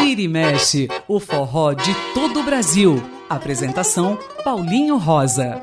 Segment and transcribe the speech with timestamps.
[0.00, 3.02] Vira e mexe, o forró de todo o Brasil.
[3.28, 5.60] Apresentação Paulinho Rosa.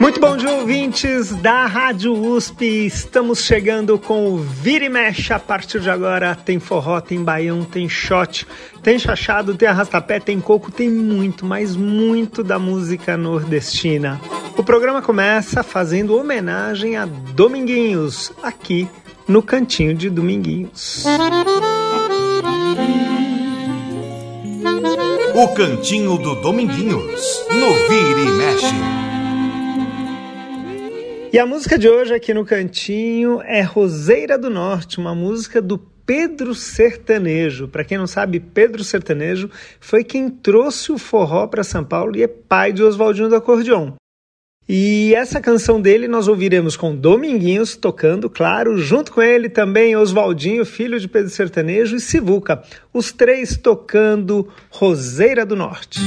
[0.00, 2.86] Muito bom dia, ouvintes da Rádio USP.
[2.86, 5.32] Estamos chegando com o Vira e Mexe.
[5.32, 8.46] A partir de agora tem forró, tem baião, tem shot,
[8.82, 14.20] tem chachado, tem arrastapé, tem coco, tem muito, mas muito da música nordestina.
[14.56, 18.88] O programa começa fazendo homenagem a Dominguinhos, aqui
[19.32, 21.06] no Cantinho de Dominguinhos.
[25.34, 28.74] O Cantinho do Dominguinhos, no Vira e Mexe.
[31.32, 35.78] E a música de hoje aqui no cantinho é Roseira do Norte, uma música do
[35.78, 37.68] Pedro Sertanejo.
[37.68, 39.48] Para quem não sabe, Pedro Sertanejo
[39.80, 43.92] foi quem trouxe o forró para São Paulo e é pai de Oswaldinho do Acordeon.
[44.68, 50.64] E essa canção dele nós ouviremos com Dominguinhos tocando, claro, junto com ele também Oswaldinho,
[50.64, 56.00] filho de Pedro Sertanejo, e Sivuca, os três tocando Roseira do Norte.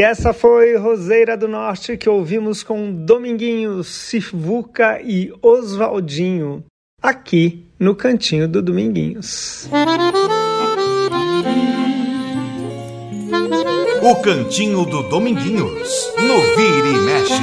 [0.00, 6.64] E essa foi Roseira do Norte que ouvimos com Dominguinho, Sivuca e Oswaldinho,
[7.02, 9.68] aqui no cantinho do Dominguinhos.
[14.02, 17.42] O Cantinho do Dominguinhos, no Vira e Mexe.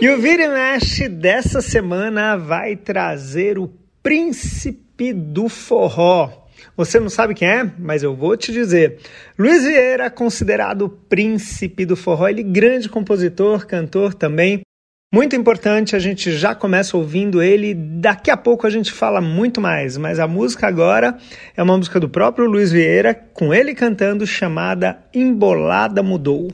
[0.00, 3.70] E o Vira e Mexe dessa semana vai trazer o
[4.02, 6.43] príncipe do forró.
[6.76, 8.98] Você não sabe quem é, mas eu vou te dizer.
[9.38, 14.62] Luiz Vieira, considerado o príncipe do forró, ele grande compositor, cantor também.
[15.14, 19.60] Muito importante, a gente já começa ouvindo ele, daqui a pouco a gente fala muito
[19.60, 21.16] mais, mas a música agora
[21.56, 26.48] é uma música do próprio Luiz Vieira, com ele cantando, chamada Embolada Mudou.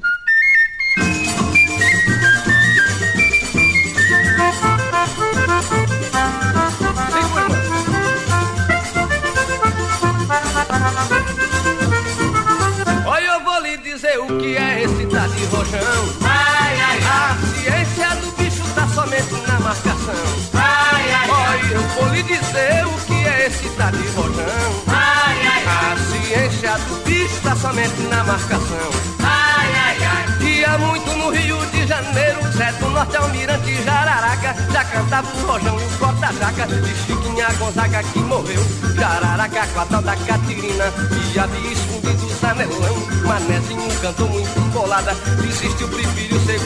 [23.90, 24.84] De rojão.
[24.88, 28.90] Ai, ai, a ciência do bicho tá somente na marcação.
[29.20, 30.46] Ai, ai, ai.
[30.46, 35.46] E há muito no Rio de Janeiro, Zé do Norte, Almirante, Jararaca, já cantava o
[35.46, 38.62] rojão e o corta-jaca de Chiquinha Gonzaga que morreu.
[38.94, 40.92] Jararaca com a tal da Catirina
[41.34, 42.96] e havia escondido o Zanelão.
[43.26, 46.60] Manezinho cantou muito embolada, desistiu, preferiu ser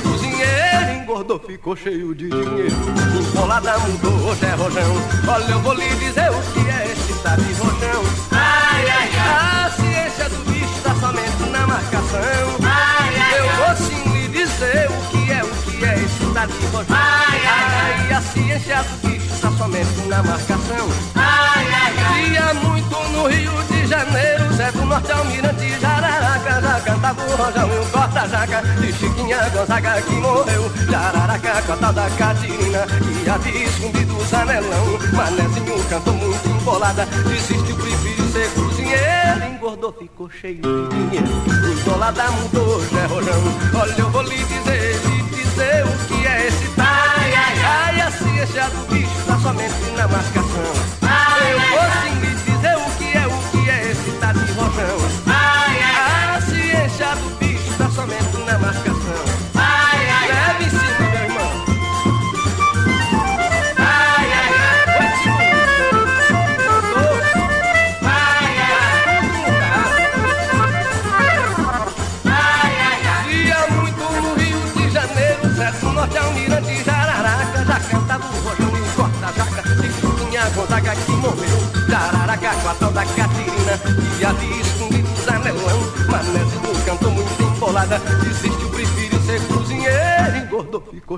[0.44, 1.02] cozinheiro.
[1.02, 2.76] Engordou, ficou cheio de dinheiro.
[3.18, 4.96] Embolada mudou, hoje é rojão.
[5.28, 8.02] Olha, eu vou lhe dizer o que é esse tal de rojão.
[8.32, 9.66] Ai, ai, ai.
[9.66, 12.20] A ciência do bicho tá somente na marcação.
[12.62, 16.46] Ai, ai, eu vou sim lhe dizer o que é, o que é esse tal
[16.46, 16.96] de rojão.
[16.96, 18.12] Ai, ai, ai.
[18.12, 20.88] A ciência do bicho tá somente na marcação.
[21.14, 22.36] Ai, ai, ai.
[22.36, 27.68] Há muito no Rio de Janeiro, Zé do Norte, Almirante, Jararaca, já cantava o rojão
[27.68, 30.72] e o corta-jaca de Chiquinha Gonzaga que morreu.
[30.90, 32.86] Jararaca com a tal da Catirina
[33.24, 34.98] e havia escondido o Zanelão.
[35.12, 39.54] Manezinho cantou muito embolada, desistiu, preferiu ser cozinheiro.
[39.54, 41.80] Engordou, ficou cheio de dinheiro.
[41.80, 43.42] Embolada mudou, Zé Rojão.
[43.74, 46.86] Olha, eu vou lhe dizer, lhe dizer o que é esse tal.
[46.86, 50.72] Ai, ai, ai, a ciência do bicho somente na marcação.
[51.02, 52.03] Ai, eu vou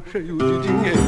[0.01, 1.03] ficou cheio de dinheiro,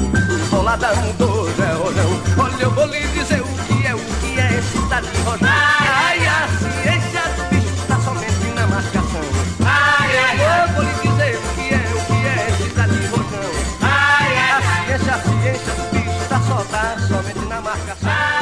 [1.06, 4.88] mudou, Zé Rojão, olha eu vou lhe dizer o que é, o que é esse
[4.88, 9.20] tal de rojão, ai, a ciência do bicho tá somente na marcação,
[9.64, 13.06] ai, ai, eu vou lhe dizer o que é, o que é esse tal de
[13.06, 13.50] rojão,
[13.82, 18.38] ai, ai, a ciência, a ciência do bicho tá só, tá somente na marcação, ai.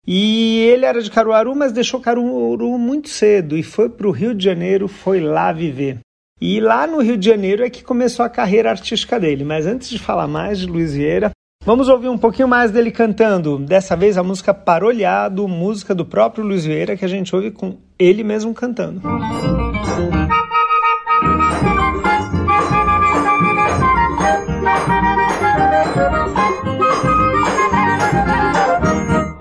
[0.04, 4.34] E ele era de Caruaru, mas deixou Caruaru muito cedo e foi para o Rio
[4.34, 6.00] de Janeiro, foi lá viver.
[6.40, 9.44] E lá no Rio de Janeiro é que começou a carreira artística dele.
[9.44, 11.30] Mas antes de falar mais de Luiz Vieira,
[11.64, 13.58] vamos ouvir um pouquinho mais dele cantando.
[13.58, 17.76] Dessa vez a música Parolhado, música do próprio Luiz Vieira, que a gente ouve com
[17.98, 19.02] ele mesmo cantando.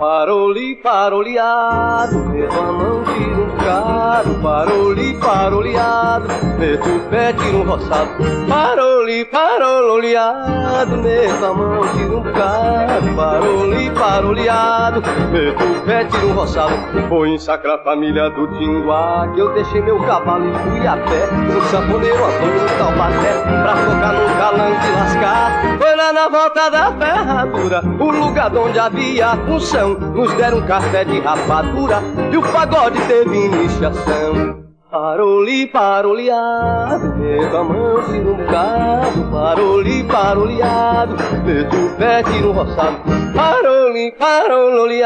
[0.03, 4.35] Paroli, paroleado, meto a mão, tiro um bocado.
[4.41, 6.27] Paroli, paroleado,
[6.59, 8.09] meto o pé, tiro um roçado.
[8.49, 13.15] Paroli, paroleado, meto a mão, tiro um bocado.
[13.15, 16.75] Paroli, paroleado, meto o pé, tiro um roçado.
[17.07, 21.29] Vou ensacrar a família do Tinguá, que eu deixei meu cavalo e fui a pé.
[21.57, 25.77] O sanfoneiro Antônio Taubaté, pra tocar no calanque lascar.
[25.77, 29.92] Foi lá na volta da ferradura, o lugar onde havia função.
[29.99, 34.62] Nos deram um café de rapadura e o pagode teve iniciação.
[34.93, 39.31] Paroli, paroleado, meto a mão, tiro um bocado.
[39.31, 42.97] Paroli, paroleado, meto o pé, tiro um roçado.
[43.33, 45.01] Paroli, parou-lhe,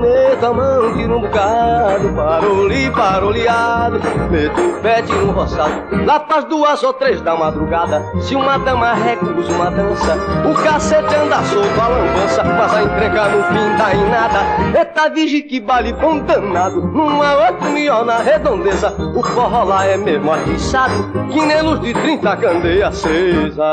[0.00, 2.14] meto a mão, tiro um bocado.
[2.16, 3.44] Parou-lhe, parou-lhe,
[4.30, 5.74] meto o pé, tiro um roçado.
[6.06, 10.16] Lá faz duas ou três da madrugada, se uma dama recusa uma dança,
[10.50, 14.78] o cacete anda solto, a lambança, faz a entrega no fim, em nada.
[14.78, 19.96] Eita, vigi que baile bom danado, numa outra melhor na redondeza, o forró lá é
[19.96, 23.64] mesmo atiçado, que nem luz de trinta candeia acesa.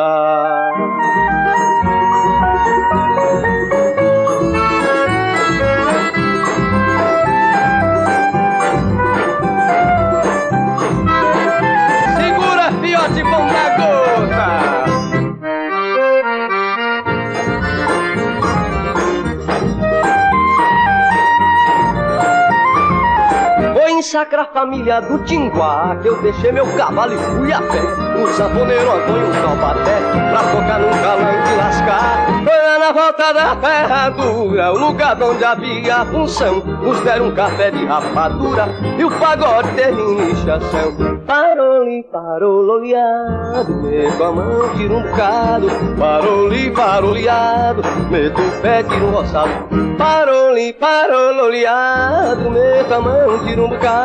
[24.11, 27.79] Foi ensacrar a família do Tinguá que eu deixei meu cavalo e fui a pé.
[28.21, 29.99] O sanfoneiro um Taubaté
[30.29, 32.25] pra tocar num galão de lascar.
[32.43, 36.55] Foi na volta da terra dura, o lugar onde havia função.
[36.81, 41.21] Nos deram um café de rapadura e o pagode teve iniciação.
[41.25, 45.67] Parou-lhe, parou loleado, meto a mão, tira um bocado.
[45.97, 49.51] Parou-lhe, parou liado, meto o pé, tira um roçado.
[49.97, 54.00] Parou-lhe, parou loleado, meto a mão, tira um bocado.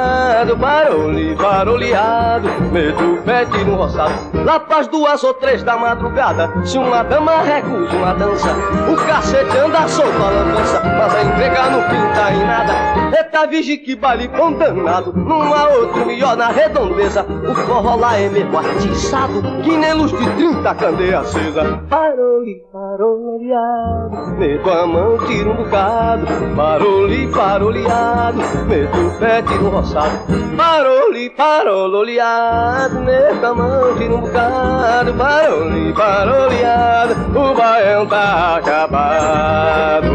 [0.60, 4.12] Parou-lhe, parou liado, meto o pé, tira um roçado.
[4.44, 8.48] Lá faz duas ou três da madrugada, se uma dama recusa uma dança,
[8.90, 13.05] o cacete anda solto a lambança, mas a entregar no fim tá em nada.
[13.16, 18.58] Eita, vigi que baile condenado, numa outra melhor na redondeza o forró lá é mesmo
[18.58, 21.82] atiçado, que nem luz de trinta candeia acesa.
[21.88, 26.26] Parou-lhe, parou-liado, meto a mão, tira um bocado.
[26.54, 30.18] Parou-lhe, parou-liado, meto o pé, tira um roçado.
[30.54, 35.14] Parou-lhe, parou-liado, meto a mão, tira um bocado.
[35.14, 40.06] Parou-lhe, parou-liado, o baião tá acabado.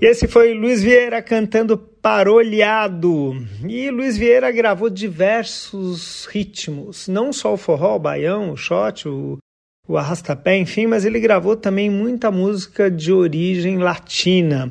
[0.00, 3.34] E esse foi Luiz Vieira cantando Parolhado.
[3.68, 9.38] E Luiz Vieira gravou diversos ritmos, não só o forró, o baião, o shot, o,
[9.88, 14.70] o arrastapé, enfim, mas ele gravou também muita música de origem latina.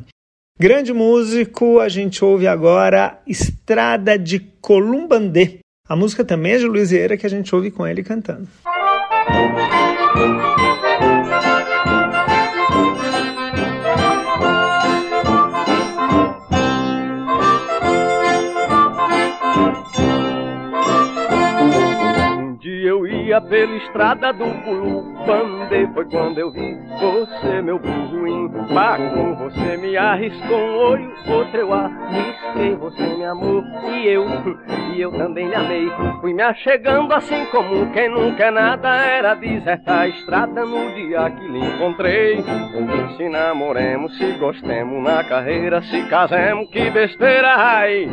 [0.58, 5.60] Grande músico, a gente ouve agora Estrada de Columbandê.
[5.90, 8.48] A música também é de Luiz Vieira que a gente ouve com ele cantando.
[23.41, 28.17] Pela estrada do Culupandê Foi quando eu vi você, meu burro
[28.74, 32.75] Paco Você me arriscou um olho, outro eu arrisquei.
[32.75, 34.25] Você me amou e eu,
[34.94, 35.88] e eu também lhe amei.
[36.22, 38.89] Fui me achegando assim como quem não quer nada.
[38.89, 42.44] Era desertar a estrada no dia que lhe encontrei.
[43.15, 48.10] Se namoremos, se gostemos na carreira Se casemos, que besteira, ai.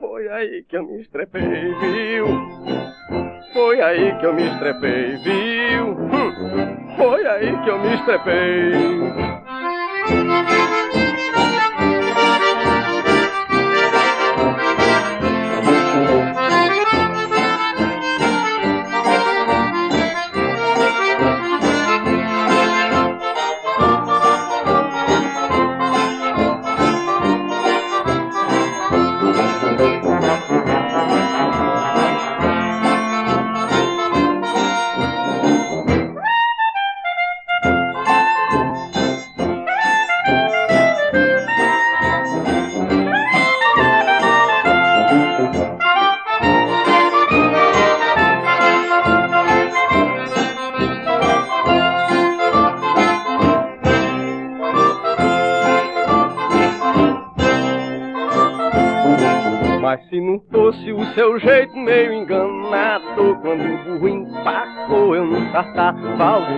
[0.00, 3.27] Foi aí que eu me estrepei, viu?
[3.58, 5.96] Foi aí que eu me estrepei, viu?
[6.96, 8.72] Foi aí que eu me estrepei.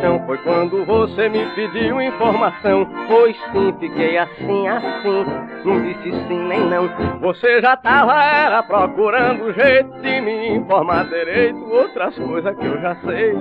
[0.00, 2.86] Chão Foi quando você me pediu informação.
[3.08, 5.24] Pois sim, fiquei assim, assim.
[5.64, 6.88] Não disse sim nem não.
[7.20, 11.58] Você já tava, era procurando jeito de me informar direito.
[11.58, 13.34] Outras coisas que eu já sei.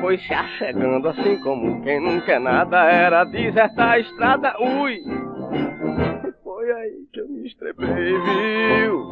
[0.00, 2.84] Foi se achegando assim como quem não quer nada.
[2.84, 5.02] Era desertar a estrada, ui!
[6.42, 9.10] Foi aí que eu me estrepei, viu?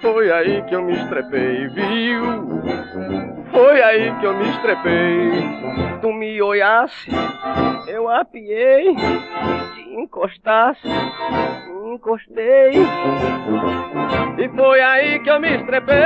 [0.00, 2.24] Foi aí que eu me estrepei, viu?
[3.50, 5.30] Foi aí que eu me estrepei.
[6.00, 7.10] Tu me olhasse,
[7.86, 8.94] eu apiei.
[9.74, 12.72] Te encostasse, me encostei.
[14.38, 15.96] E foi aí que eu me estrepei.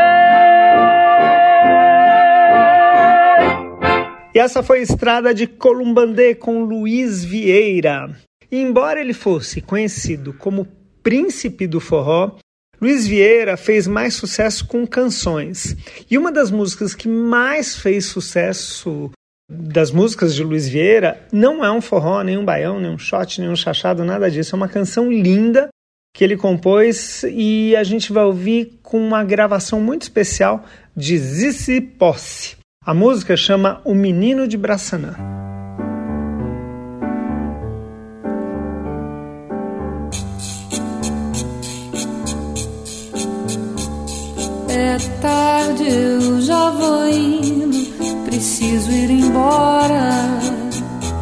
[4.34, 8.08] E essa foi a Estrada de Columbandê com Luiz Vieira.
[8.50, 10.66] E embora ele fosse conhecido como
[11.02, 12.36] príncipe do forró,
[12.80, 15.76] Luiz Vieira fez mais sucesso com canções.
[16.10, 19.10] E uma das músicas que mais fez sucesso
[19.48, 23.40] das músicas de Luiz Vieira não é um forró, nem um baião, nem um shot,
[23.40, 24.54] nem um chachado, nada disso.
[24.54, 25.68] É uma canção linda
[26.14, 30.64] que ele compôs e a gente vai ouvir com uma gravação muito especial
[30.96, 32.56] de Zizi Posse.
[32.84, 35.14] A música chama O Menino de Braçanã.
[44.84, 50.10] É tarde, eu já vou indo, preciso ir embora.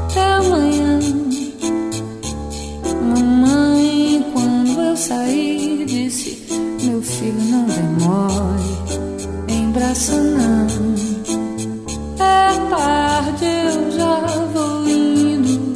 [0.09, 0.99] Até amanhã.
[3.03, 6.43] Mamãe, quando eu sair, disse:
[6.85, 8.97] Meu filho, não demore,
[9.49, 10.67] em Braçanã
[12.71, 14.17] tarde eu já
[14.55, 15.75] vou indo.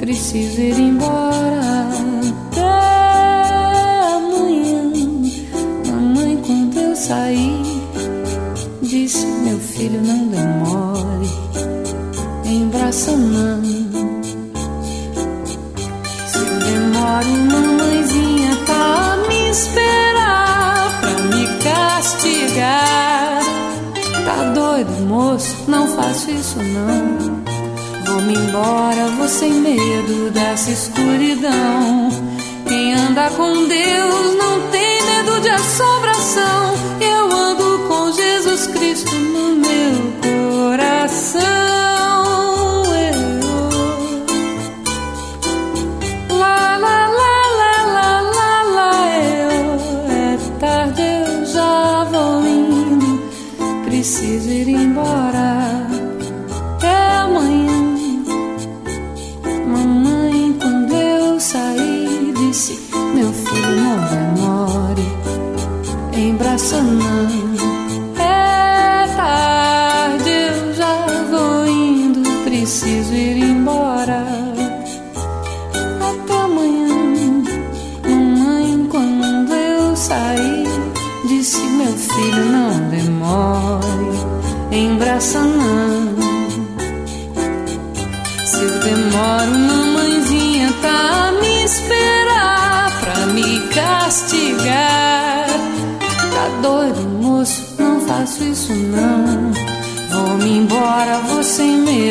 [0.00, 1.65] Preciso ir embora
[7.06, 7.62] sair,
[8.82, 11.30] disse: Meu filho, não demore.
[12.44, 13.62] Embraça não.
[16.26, 23.40] Se eu demoro, mamãezinha tá a me esperar pra me castigar.
[24.24, 25.54] Tá doido, moço?
[25.68, 27.36] Não faço isso não.
[28.04, 32.08] Vou-me embora, vou sem medo dessa escuridão.
[32.66, 36.75] Quem anda com Deus não tem medo de assombração.
[38.56, 41.65] Jesus Cristo no meu coração.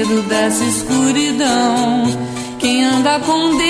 [0.06, 2.04] Medo dessa escuridão.
[2.60, 3.65] Quem anda com Deus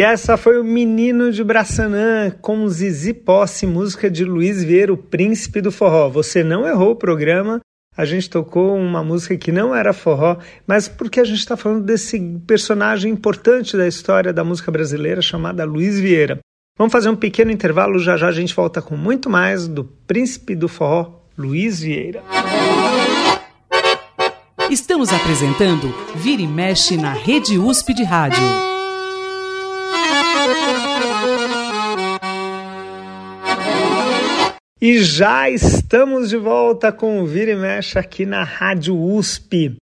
[0.00, 4.96] E essa foi o Menino de Braçanã com Zizi Posse, música de Luiz Vieira, o
[4.96, 6.08] príncipe do forró.
[6.08, 7.60] Você não errou o programa,
[7.94, 11.84] a gente tocou uma música que não era forró, mas porque a gente está falando
[11.84, 16.38] desse personagem importante da história da música brasileira chamada Luiz Vieira.
[16.78, 20.56] Vamos fazer um pequeno intervalo, já já a gente volta com muito mais do príncipe
[20.56, 22.22] do forró, Luiz Vieira.
[24.70, 28.69] Estamos apresentando Vira e Mexe na Rede USP de Rádio.
[34.82, 39.76] E já estamos de volta com o Vira e Mexe aqui na Rádio USP.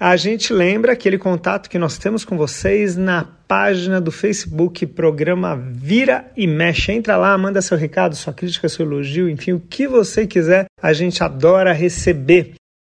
[0.00, 5.56] A gente lembra aquele contato que nós temos com vocês na página do Facebook, programa
[5.56, 6.90] Vira e Mexe.
[6.90, 10.92] Entra lá, manda seu recado, sua crítica, seu elogio, enfim, o que você quiser, a
[10.92, 12.54] gente adora receber.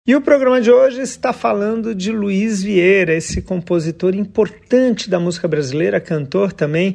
[0.08, 5.48] E o programa de hoje está falando de Luiz Vieira, esse compositor importante da música
[5.48, 6.94] brasileira, cantor também,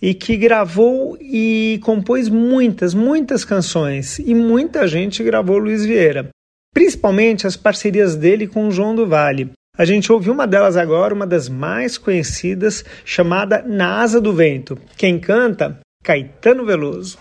[0.00, 4.20] e que gravou e compôs muitas, muitas canções.
[4.20, 6.28] E muita gente gravou Luiz Vieira,
[6.72, 9.50] principalmente as parcerias dele com João do Vale.
[9.76, 14.78] A gente ouviu uma delas agora, uma das mais conhecidas, chamada Na Asa do Vento.
[14.96, 15.80] Quem canta?
[16.04, 17.18] Caetano Veloso.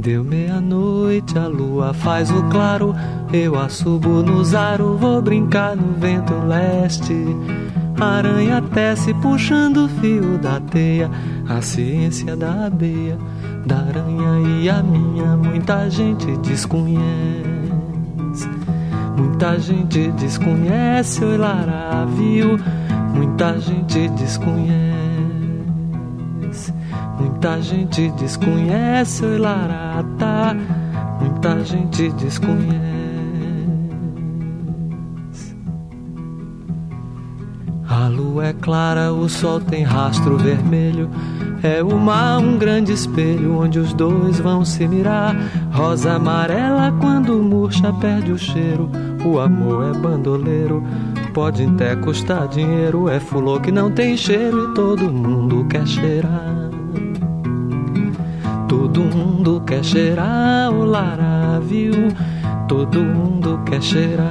[0.00, 2.94] Deu meia-noite, a lua faz o claro.
[3.30, 7.14] Eu assubo no zaro, vou brincar no vento leste.
[8.00, 11.10] Aranha tece puxando o fio da teia.
[11.46, 13.18] A ciência da abeia,
[13.66, 15.36] da aranha e a minha.
[15.36, 17.04] Muita gente desconhece.
[19.18, 22.58] Muita gente desconhece, oi Lara, viu?
[23.14, 24.89] Muita gente desconhece.
[27.42, 30.54] Muita gente desconhece o Ilarata,
[31.18, 32.76] muita gente desconhece.
[37.88, 41.08] A lua é clara, o sol tem rastro vermelho.
[41.62, 45.34] É o mar um grande espelho onde os dois vão se mirar.
[45.72, 48.90] Rosa amarela quando murcha perde o cheiro.
[49.24, 50.84] O amor é bandoleiro,
[51.32, 53.08] pode até custar dinheiro.
[53.08, 56.49] É fulô que não tem cheiro e todo mundo quer cheirar.
[59.20, 62.08] Mundo quer cheirar o laravio,
[62.66, 64.30] todo mundo quer cheirar.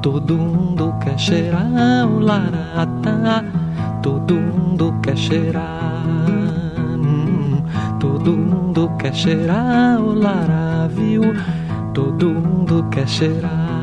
[0.00, 3.44] Todo mundo quer cheirar o larata,
[4.02, 6.02] todo mundo quer cheirar.
[6.96, 7.62] Hum,
[8.00, 11.34] todo mundo quer cheirar o laravio,
[11.92, 13.75] todo mundo quer cheirar.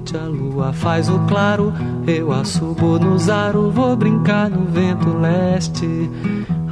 [0.00, 1.72] Noite a lua faz o claro.
[2.06, 6.10] Eu assubo no zaro, vou brincar no vento leste.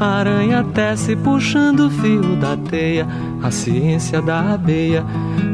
[0.00, 3.06] aranha tece puxando o fio da teia.
[3.42, 5.04] A ciência da abeia,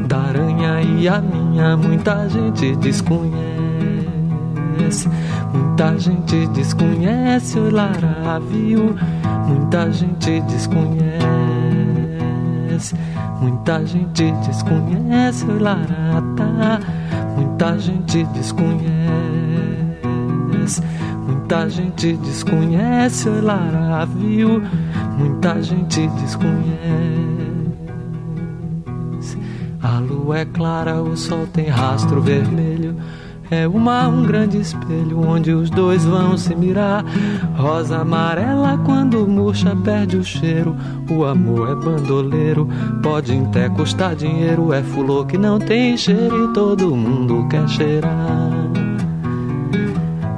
[0.07, 1.75] da aranha e a minha.
[1.75, 3.35] Muita gente desconhece.
[5.53, 8.95] Muita gente desconhece o Lara viu.
[9.47, 11.15] Muita gente desconhece.
[13.41, 17.04] Muita gente desconhece o Larata.
[17.55, 18.83] Muita gente desconhece,
[21.25, 24.61] muita gente desconhece o Lara viu,
[25.17, 26.75] muita gente desconhece.
[29.81, 32.97] A lua é clara, o sol tem rastro vermelho.
[33.51, 37.05] É o mar um grande espelho onde os dois vão se mirar.
[37.55, 40.75] Rosa amarela quando murcha perde o cheiro.
[41.09, 42.67] O amor é bandoleiro,
[43.03, 44.73] pode até custar dinheiro.
[44.73, 48.51] É fulô que não tem cheiro e todo mundo quer cheirar.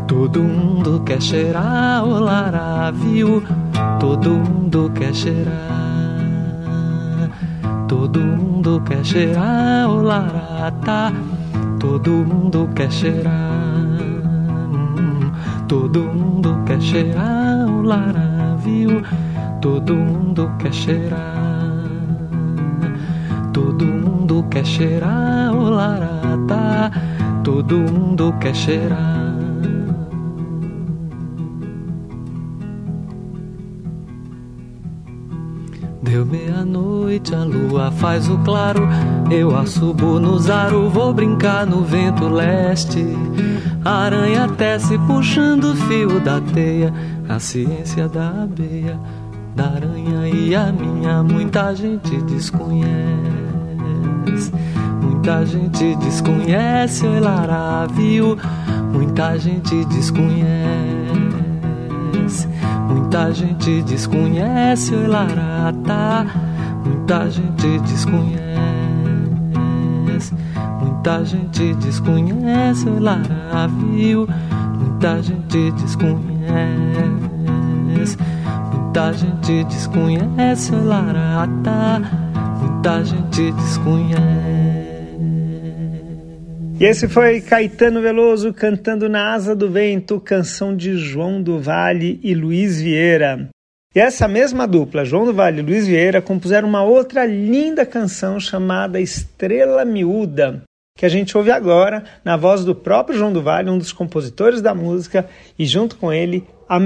[0.06, 3.41] Todo mundo quer cheirar o laravio.
[4.02, 5.54] Todo mundo quer cheirar.
[7.88, 11.13] Todo mundo quer cheirar o larata.
[11.80, 13.34] Todo mundo quer cheirar,
[15.68, 19.04] todo mundo quer cheirar o laravio.
[19.62, 21.84] Todo mundo quer cheirar,
[23.54, 26.92] todo mundo quer cheirar o larata.
[27.44, 29.27] Todo mundo quer cheirar.
[36.18, 38.90] Deu meia-noite, a lua faz o claro.
[39.30, 43.06] Eu assubo no zaro, vou brincar no vento leste.
[43.86, 46.92] A aranha tece puxando o fio da teia.
[47.30, 49.00] A ciência da abeia,
[49.56, 51.22] da aranha e a minha.
[51.22, 52.90] Muita gente desconhece.
[55.00, 57.86] Muita gente desconhece o Lara.
[58.92, 60.48] Muita gente desconhece.
[62.88, 66.26] Muita gente desconhece o Ilarata,
[66.86, 68.47] muita gente desconhece.
[70.80, 74.28] Muita gente desconhece o Ilaravio,
[74.80, 76.38] muita gente desconhece.
[78.71, 82.02] Muita gente desconhece o Ilarata,
[82.62, 84.77] muita gente desconhece.
[86.80, 92.20] E esse foi Caetano Veloso cantando Na Asa do Vento, canção de João do Vale
[92.22, 93.50] e Luiz Vieira.
[93.96, 98.40] E essa mesma dupla, João do Vale e Luiz Vieira, compuseram uma outra linda canção
[98.40, 100.62] chamada Estrela Miúda,
[100.96, 104.62] que a gente ouve agora na voz do próprio João do Vale, um dos compositores
[104.62, 106.80] da música, e junto com ele, a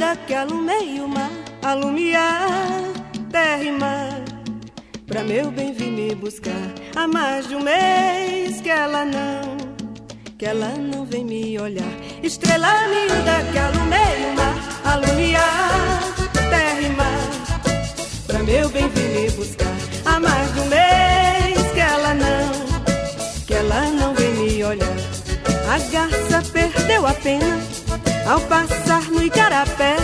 [0.00, 1.30] Miúda que alumeia o mar,
[1.62, 2.48] alumiar
[3.30, 4.24] terra e mar.
[5.06, 6.54] Pra meu bem vir me buscar
[6.96, 9.58] há mais de um mês que ela não,
[10.38, 11.92] que ela não vem me olhar.
[12.22, 14.54] Estrela miúda que alumeia o mar,
[14.86, 16.00] alumiar
[16.32, 18.26] terra e mar.
[18.26, 23.52] Pra meu bem vir me buscar há mais de um mês que ela não, que
[23.52, 24.96] ela não vem me olhar.
[25.68, 27.79] A garça perdeu a pena
[28.26, 29.96] ao passar no igarapé,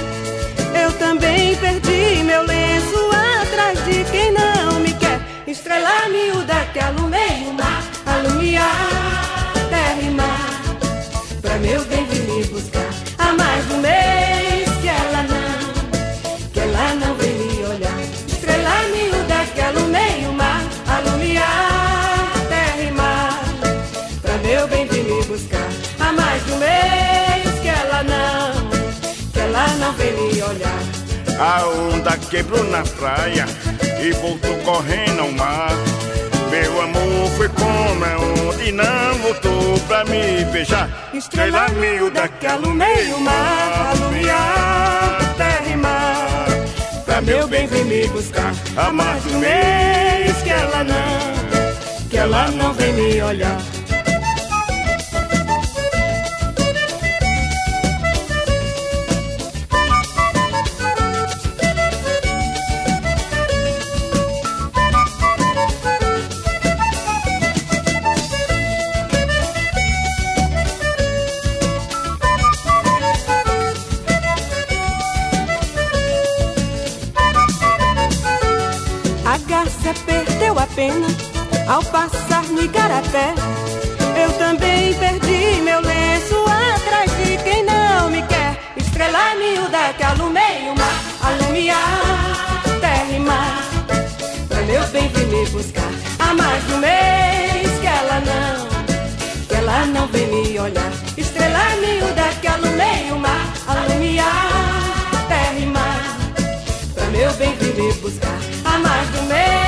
[0.82, 3.10] eu também perdi meu lenço
[3.42, 5.20] atrás de quem não me quer.
[5.46, 10.60] Estrela miúda que alumei o mar, alumiar terra e mar.
[11.40, 14.35] Pra meu bem vir me buscar a mais do meio.
[30.42, 30.82] Olhar.
[31.38, 33.46] A onda quebrou na praia
[34.00, 35.72] e voltou correndo ao mar.
[36.50, 40.88] Meu amor foi como é onde não voltou pra me beijar.
[41.12, 46.46] Estrela miúda que alumei o mar, alumiar terra e mar.
[47.04, 52.16] Pra meu bem vem me buscar, há mais de um mês que ela não, que
[52.16, 53.75] ela não vem me olhar.
[81.76, 83.34] Ao passar no Igarapé.
[84.16, 86.34] Eu também perdi meu lenço
[86.74, 88.58] atrás de quem não me quer.
[88.78, 92.32] Estrela miúda que alumei o mar, alumiar
[92.80, 93.62] terra e mar.
[94.48, 99.54] Pra meu bem vir me buscar há mais de um mês que ela não, que
[99.54, 100.92] ela não vem me olhar.
[101.14, 106.16] Estrela miúda que alumei o mar, alumiar terra e mar.
[106.94, 109.65] Pra meu bem vir me buscar há mais de um mês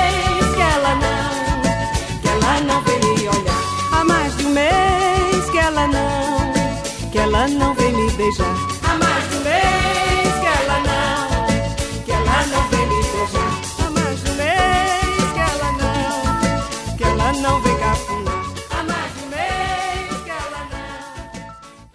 [8.29, 8.55] beijar.
[8.83, 13.53] Há mais de um mês que ela não, que ela não vem me beijar.
[13.79, 18.45] Há mais de um mês que ela não, que ela não vem cafunar.
[18.71, 21.95] Há mais de um mês que ela não.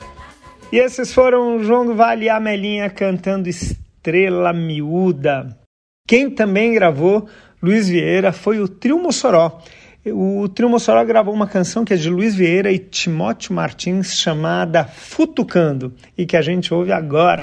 [0.71, 5.57] E esses foram João do Vale e Amelinha cantando Estrela Miúda.
[6.07, 7.27] Quem também gravou
[7.61, 9.61] Luiz Vieira foi o Trio Mossoró.
[10.05, 14.83] O Trio Mossoró gravou uma canção que é de Luiz Vieira e Timóteo Martins chamada
[14.83, 17.41] Futucando e que a gente ouve agora.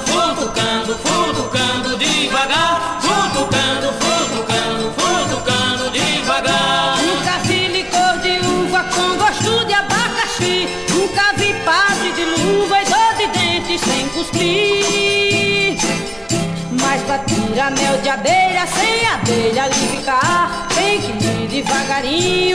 [0.00, 0.29] Futucando,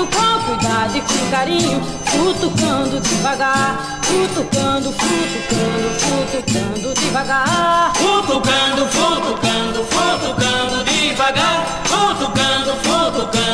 [0.08, 7.94] com cuidado e com carinho Futucando devagar, futucando, futucando, futucando devagar.
[7.96, 13.45] Futucando, futucando, futucando devagar futucando, futucando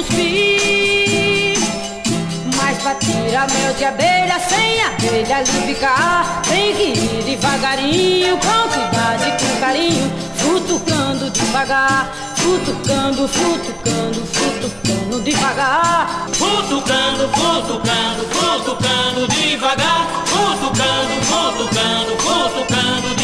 [0.00, 1.58] cuspir.
[2.56, 8.68] Mas pra tirar mel de abelha sem abelha ali ficar, tem que ir devagarinho, com
[8.68, 16.26] cuidado e com carinho, futucando devagar, futucando, futucando, futucando devagar.
[16.32, 23.19] Futucando, futucando, futucando devagar, futucando, futucando, futucando devagar,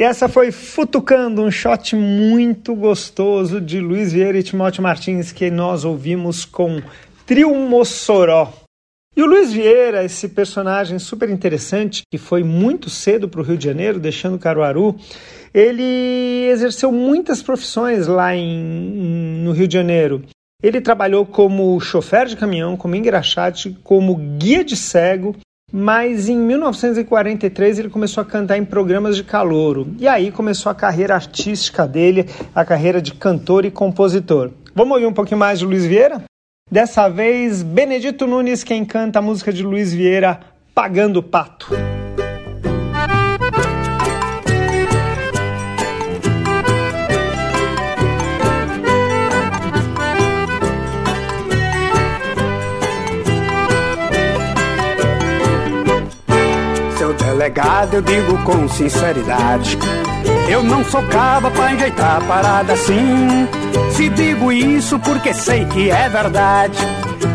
[0.00, 5.50] E essa foi Futucando, um shot muito gostoso de Luiz Vieira e Timóteo Martins que
[5.50, 6.80] nós ouvimos com
[7.26, 8.50] Trio Mossoró.
[9.14, 13.58] E o Luiz Vieira, esse personagem super interessante, que foi muito cedo para o Rio
[13.58, 14.96] de Janeiro, deixando Caruaru,
[15.52, 20.24] ele exerceu muitas profissões lá em, no Rio de Janeiro.
[20.62, 25.36] Ele trabalhou como chofer de caminhão, como engraxate, como guia de cego
[25.72, 29.94] mas em 1943 ele começou a cantar em programas de calouro.
[29.98, 34.50] E aí começou a carreira artística dele, a carreira de cantor e compositor.
[34.74, 36.22] Vamos ouvir um pouquinho mais de Luiz Vieira?
[36.70, 40.40] Dessa vez, Benedito Nunes quem canta a música de Luiz Vieira,
[40.72, 41.99] Pagando Pato.
[57.40, 59.78] Delegado, eu digo com sinceridade.
[60.46, 63.48] Eu não sou caba pra enjeitar a parada assim.
[63.92, 66.76] Se digo isso porque sei que é verdade.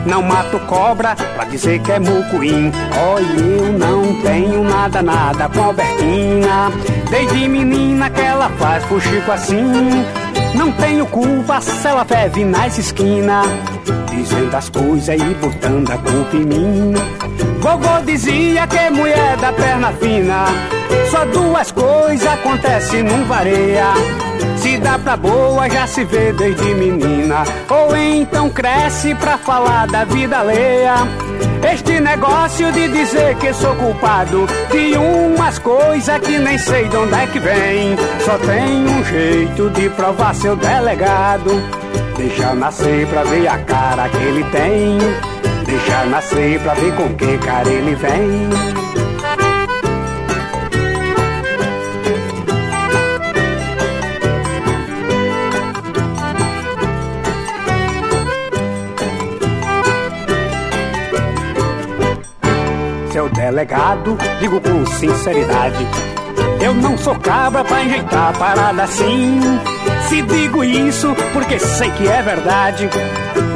[0.05, 2.71] Não mato cobra pra dizer que é mucuim.
[2.95, 6.71] Olha, eu não tenho nada, nada com Albertina.
[7.09, 10.05] Desde menina que ela faz pro Chico assim.
[10.53, 13.47] Não tenho culpa se ela bebe nas esquinas.
[14.11, 17.54] Dizendo as coisas e botando a culpa em mim.
[17.65, 20.45] Vovô dizia que mulher da perna fina.
[21.09, 23.87] Só duas coisas acontecem num vareia.
[24.57, 27.43] Se dá pra boa, já se vê desde menina.
[27.67, 30.93] Ou então cresce pra falar da vida alheia.
[31.73, 37.15] Este negócio de dizer que sou culpado de umas coisas que nem sei de onde
[37.15, 37.95] é que vem.
[38.23, 41.49] Só tem um jeito de provar seu delegado.
[42.15, 45.34] Deixa nascer pra ver a cara que ele tem.
[45.75, 48.49] Deixa nascer pra ver com que cara ele vem.
[63.11, 65.85] Seu delegado, digo com sinceridade.
[66.61, 69.41] Eu não sou cabra pra enjeitar a parada assim.
[70.07, 72.89] Se digo isso porque sei que é verdade.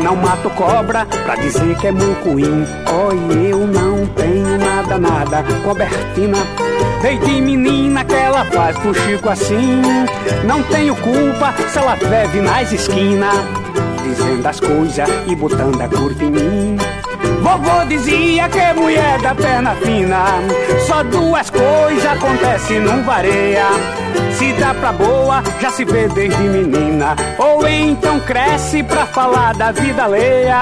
[0.04, 2.66] Não mato cobra pra dizer que é mucuim.
[3.08, 6.38] Oi, eu não tenho nada, nada com a Bertina.
[7.02, 9.82] Desde menina que ela faz pro Chico assim.
[10.46, 13.36] Não tenho culpa se ela bebe nas esquinas.
[14.04, 16.78] Dizendo as coisas e botando a curva em mim.
[17.42, 20.26] Vovô dizia que mulher da perna fina
[20.88, 23.68] Só duas coisas acontecem num vareia
[24.40, 29.74] Se dá pra boa, já se vê desde menina Ou então cresce pra falar da
[29.74, 30.62] vida alheia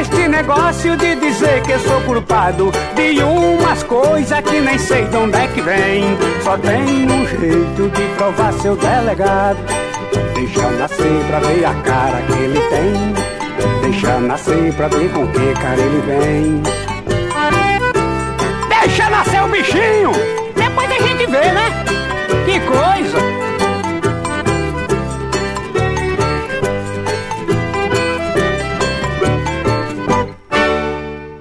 [0.00, 5.36] Este negócio de dizer que sou culpado De umas coisas que nem sei de onde
[5.36, 9.58] é que vem Só tem um jeito de provar seu delegado
[10.34, 13.32] Deixa nascer pra ver a cara que ele tem
[13.82, 16.62] Deixa nascer pra ver com que cara ele vem.
[18.68, 20.12] Deixa nascer o bichinho!
[20.56, 21.81] Depois a gente vê, né?
[22.72, 23.18] Coisa!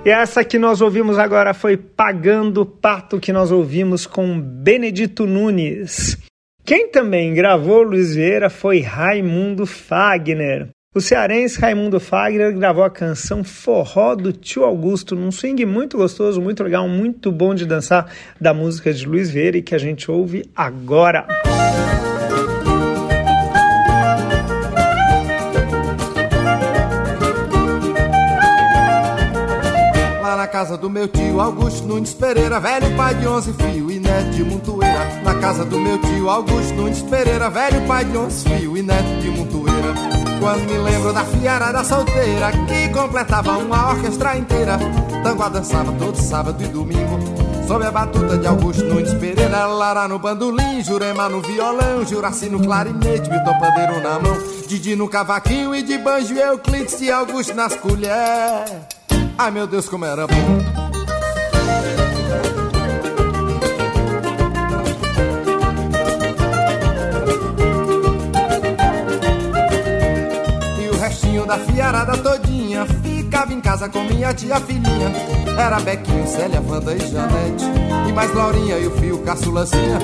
[0.03, 6.17] E essa que nós ouvimos agora foi Pagando Pato, que nós ouvimos com Benedito Nunes.
[6.65, 10.69] Quem também gravou Luiz Vieira foi Raimundo Fagner.
[10.93, 16.41] O cearense Raimundo Fagner gravou a canção Forró do Tio Augusto, num swing muito gostoso,
[16.41, 20.11] muito legal, muito bom de dançar da música de Luiz Vieira e que a gente
[20.11, 21.25] ouve agora.
[21.45, 22.10] Lá
[30.61, 34.43] casa do meu tio Augusto Nunes Pereira, velho pai de onze filhos e neto de
[34.43, 35.21] Montoeira.
[35.23, 39.21] Na casa do meu tio Augusto Nunes Pereira, velho pai de onze filhos e neto
[39.21, 39.93] de Montoeira.
[40.39, 44.77] Quando me lembro da fiarada solteira que completava uma orquestra inteira.
[45.23, 47.17] Tango dançava todo sábado e domingo.
[47.67, 52.61] Sob a batuta de Augusto Nunes Pereira, Lara no bandolim, Jurema no violão, Juraci no
[52.61, 57.75] clarinete, Milton Pandeiro na mão, Didi no cavaquinho e de banjo Euclides e Augusto nas
[57.77, 59.00] colheres.
[59.37, 60.81] Ai meu Deus, como era bom!
[71.51, 75.11] da fiarada todinha Ficava em casa com minha tia filhinha
[75.57, 77.65] Era Bequinho, Célia, Wanda e Janete
[78.07, 79.99] E mais Laurinha e o fio caçulazinha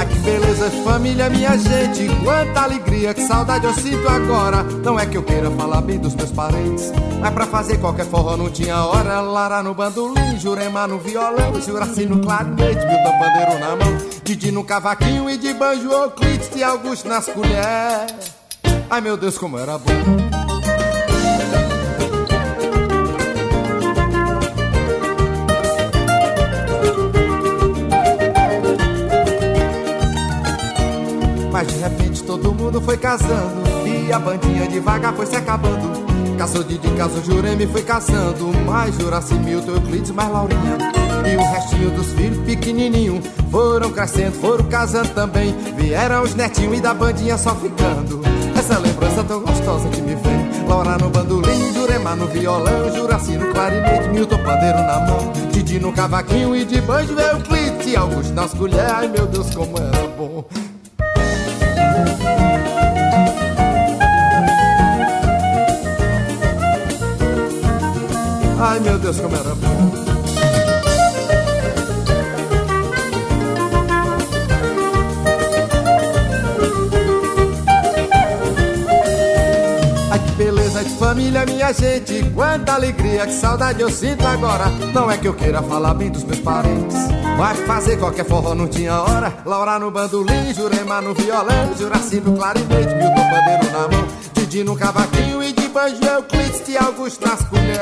[0.00, 4.62] Ah, que beleza família, minha gente Quanta alegria, que saudade eu sinto agora.
[4.62, 6.90] Não é que eu queira falar bem dos meus parentes
[7.20, 9.20] Mas pra fazer qualquer forró não tinha hora.
[9.20, 13.98] Lara no bandolim, Jurema no violão Juraci no clarinete, Milton Bandeiro na mão.
[14.24, 18.32] Didi no cavaquinho e de banjo Euclides e Augusto nas colheres.
[18.88, 20.29] Ai meu Deus, como era bom
[32.30, 35.90] todo mundo foi casando E a bandinha devagar foi se acabando.
[36.38, 40.78] Caçou Didi, casou Jureme, foi casando Mais Juraci, Milton, Euclides, mais Laurinha.
[41.26, 43.20] E o restinho dos filhos pequenininho
[43.50, 45.54] Foram crescendo, foram casando também.
[45.76, 48.22] Vieram os netinhos e da bandinha só ficando.
[48.56, 50.66] Essa lembrança tão gostosa que me vem.
[50.68, 55.32] Laura no bandolim, Jurema no violão Juraci no clarinete, Milton pandeiro na mão.
[55.50, 58.90] Didi no cavaquinho e de banjo Euclides e Augusto nas colheres.
[58.90, 60.44] Ai meu Deus como era bom
[68.62, 70.10] Ai meu Deus, como era bom.
[80.36, 82.22] beleza de família, minha gente.
[82.34, 84.66] Quanta alegria, que saudade eu sinto agora.
[84.94, 86.96] Não é que eu queira falar bem dos meus parentes,
[87.36, 89.32] mas fazer qualquer forró não tinha hora.
[89.44, 95.29] Laura no bandolim, Jurema no violão, Juracino clarinete, Milton pandeiro na mão, Didi no cavaquinho
[95.70, 97.78] de banjo Euclides e Augusto nas colheres.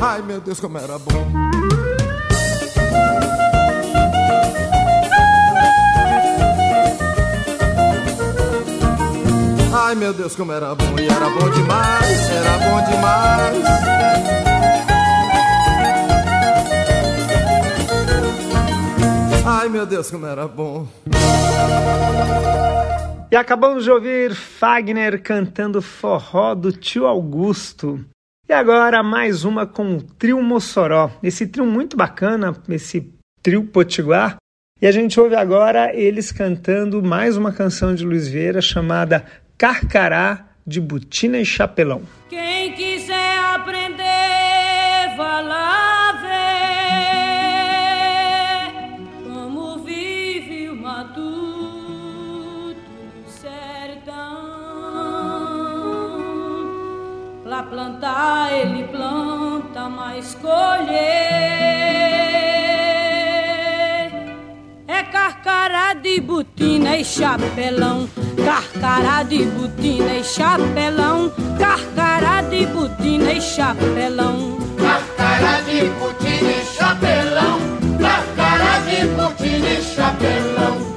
[0.00, 1.26] Ai meu Deus, como era bom.
[9.72, 13.64] Ai meu Deus, como era bom, e era bom demais, era bom demais.
[19.44, 20.86] Ai meu Deus, como era bom.
[23.32, 28.04] E acabamos de ouvir Fagner cantando forró do tio Augusto.
[28.48, 31.12] E agora mais uma com o trio Mossoró.
[31.22, 34.36] Esse trio muito bacana, esse trio potiguar.
[34.82, 39.24] E a gente ouve agora eles cantando mais uma canção de Luiz Vieira chamada
[39.56, 42.02] Carcará de Botina e Chapelão.
[42.28, 43.09] Quem quiser
[57.70, 61.40] plantar ele planta, mas colher.
[65.12, 68.08] Carcará de botina e chapelão,
[68.44, 77.58] carcará de botina e chapelão, carcará de botina e chapelão, carcará de botina e chapelão,
[77.98, 80.89] carcará de botina e chapelão,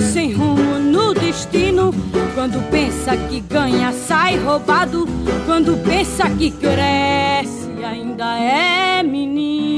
[0.00, 1.92] sem rumo no destino
[2.34, 5.06] quando pensa que ganha, sai roubado.
[5.44, 9.71] Quando pensa que cresce, ainda é menino.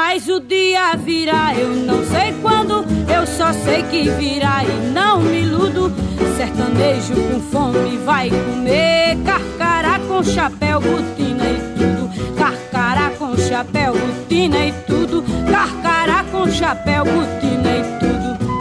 [0.00, 2.84] Mas o dia virá, eu não sei quando.
[3.12, 5.92] Eu só sei que virá e não me iludo.
[6.36, 9.18] Sertanejo com fome vai comer.
[9.26, 12.36] Carcará com chapéu, botina e tudo.
[12.38, 15.24] Carcará com chapéu, botina e tudo.
[15.50, 18.08] Carcará com chapéu, botina e tudo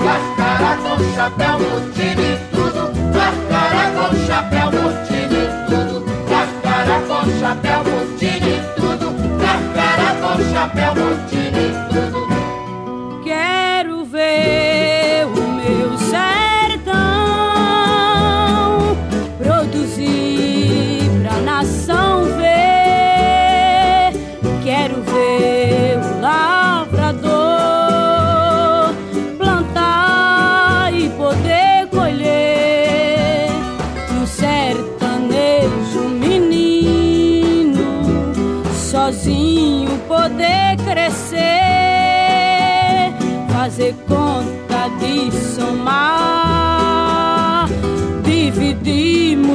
[0.07, 2.93] carcará com chapéu, botina e tudo.
[3.13, 6.05] Carcará com chapéu, botina e tudo.
[6.29, 7.86] Carcará com chapéu,
[10.57, 12.16] chapéu, botina e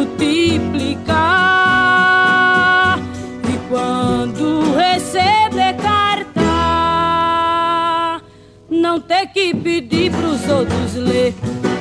[0.04, 2.98] multiplicar.
[3.48, 6.42] E quando receber carta,
[8.70, 11.34] não ter que pedir pros outros ler.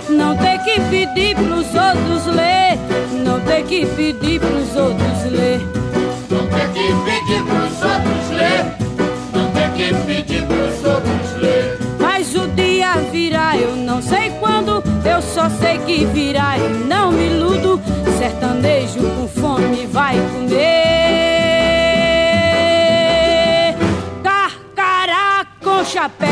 [0.10, 2.78] Não ter que pedir pros outros ler,
[3.24, 5.62] não ter que pedir pros outros ler
[6.74, 8.66] que pedir pros outros ler.
[9.34, 11.78] Não tem que pedir pros outros ler.
[12.00, 14.82] Mas o dia virá, eu não sei quando.
[15.06, 17.51] Eu só sei que virá e não me iludo.
[18.62, 20.62] Sertanejo com fome vai comer.
[24.24, 26.30] Carcará com chapéu,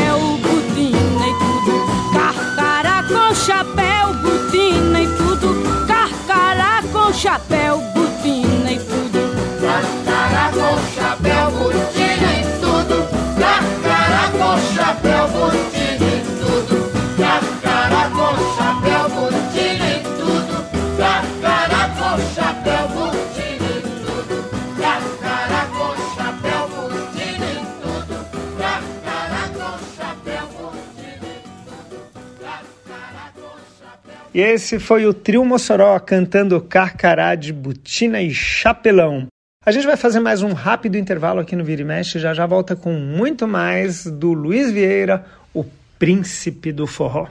[34.32, 39.26] E esse foi o Trio Mossoró cantando Carcará de Botina e Chapelão.
[39.66, 42.46] A gente vai fazer mais um rápido intervalo aqui no Vira e Mexe, já já
[42.46, 45.64] volta com muito mais do Luiz Vieira, o
[45.98, 47.26] príncipe do forró.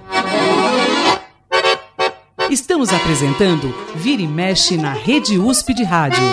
[2.51, 6.23] Estamos apresentando Vira e Mexe na Rede USP de Rádio.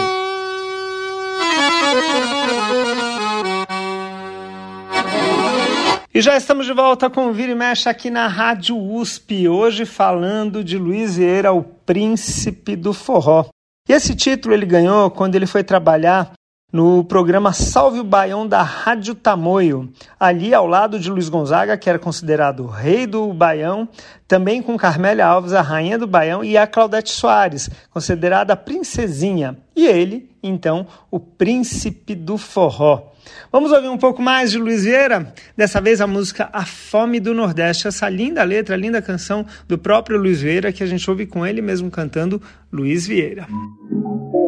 [6.17, 9.85] E já estamos de volta com o Vira e Mexe aqui na Rádio USP, hoje
[9.85, 13.45] falando de Luiz Vieira, o príncipe do forró.
[13.87, 16.33] E esse título ele ganhou quando ele foi trabalhar
[16.73, 21.91] no programa Salve o Baião da Rádio Tamoio, ali ao lado de Luiz Gonzaga, que
[21.91, 23.87] era considerado o rei do Baião,
[24.27, 29.59] também com Carmélia Alves, a rainha do Baião, e a Claudete Soares, considerada a princesinha,
[29.77, 33.13] e ele, então, o príncipe do forró.
[33.53, 35.35] Vamos ouvir um pouco mais de Luiz Vieira?
[35.57, 40.19] Dessa vez a música A Fome do Nordeste, essa linda letra, linda canção do próprio
[40.19, 42.41] Luiz Vieira que a gente ouve com ele mesmo cantando
[42.73, 43.43] Luiz Vieira.
[43.43, 44.46] As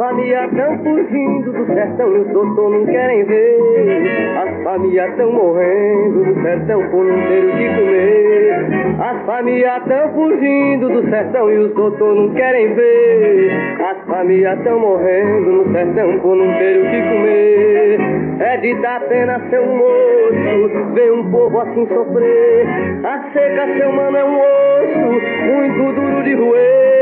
[0.00, 4.38] famílias tão fugindo do sertão e os doutor não querem ver.
[4.38, 8.66] As famílias tão morrendo do sertão por não ter o que comer.
[8.98, 13.50] As famílias tão fugindo do sertão e os doutor não querem ver.
[13.90, 18.00] As famílias tão morrendo no sertão por não ter o que comer.
[18.40, 22.66] É de dar pena ser um moço, ver um povo assim sofrer.
[23.04, 26.99] A seca, seu mano, é um osso, muito duro de roer.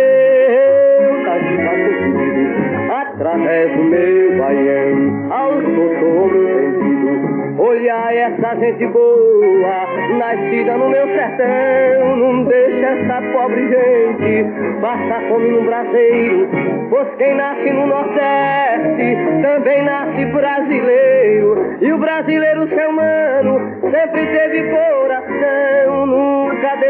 [3.19, 7.59] Através do meu baião, aos doutor sentido.
[7.61, 14.47] Olhar essa gente boa, nascida no meu sertão, não deixa essa pobre gente
[14.81, 16.49] passar fome no braseiro.
[16.89, 21.77] Pois quem nasce no Nordeste também nasce brasileiro.
[21.81, 23.61] E o brasileiro, seu mano,
[23.91, 25.88] sempre teve coração,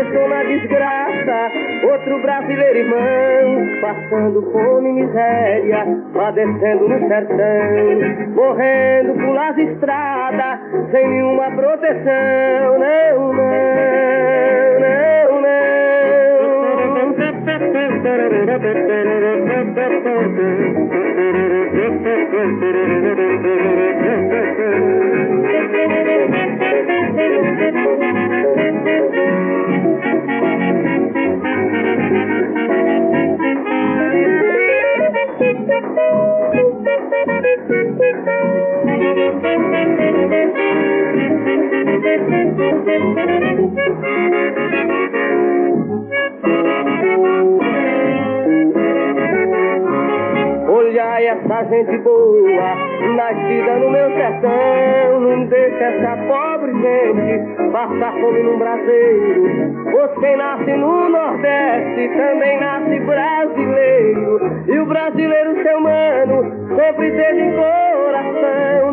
[0.02, 1.50] deixou na desgraça
[1.90, 10.60] outro brasileiro irmão, passando fome e miséria, padecendo no sertão, morrendo por as estradas
[10.92, 12.78] sem nenhuma proteção.
[12.78, 13.42] Não, não,
[14.80, 15.18] não,
[35.78, 36.08] Olhar
[51.28, 52.74] essa gente boa,
[53.16, 59.42] nascida no meu sertão, não deixa essa pobre gente passar fome num braseiro.
[59.90, 64.40] Pois quem nasce no Nordeste também nasce brasileiro.
[64.68, 68.92] E o brasileiro, seu mano, sempre teve coração,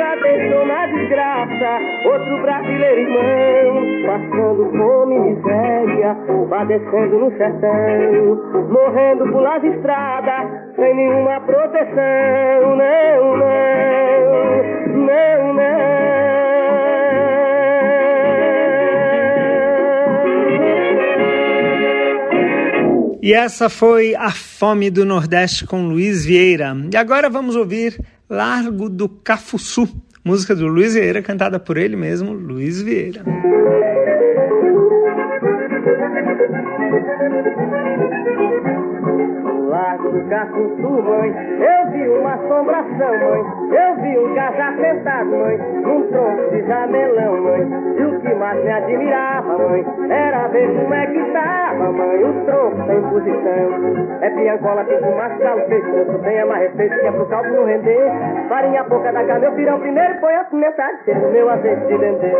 [0.00, 3.74] nunca na desgraça outro brasileiro irmão,
[4.06, 6.16] passando fome e miséria,
[6.48, 13.86] padecendo no sertão, morrendo por las estradas, sem nenhuma proteção, não, não,
[15.06, 15.80] não, não.
[23.22, 26.74] E essa foi A Fome do Nordeste com Luiz Vieira.
[26.90, 27.98] E agora vamos ouvir
[28.30, 29.88] Largo do Cafuçu,
[30.24, 33.24] música do Luiz Vieira, cantada por ele mesmo, Luiz Vieira.
[39.68, 40.19] Largo
[41.02, 43.44] mãe, eu vi uma assombração, mãe.
[43.70, 47.68] Eu vi um casar sentado, mãe, num tronco de jamelão, mãe.
[47.98, 52.44] E o que mais me admirava, mãe, era ver como é que estava, mãe, o
[52.44, 54.20] tronco sem posição.
[54.20, 55.60] É piancola com mascalo
[56.22, 58.10] tenha mais respeito que é pro caldo não render.
[58.48, 62.32] Farinha pouca da meu pirão primeiro põe a metade do meu azeite de dendê.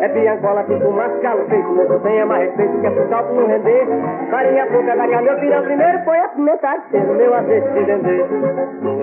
[0.00, 1.46] É piancola com mascalo
[2.02, 3.86] tenha mais respeito que é pro caldo não render.
[4.30, 8.24] Farinha pouca da meu pirão primeiro põe a metade do meu azeite de dendê.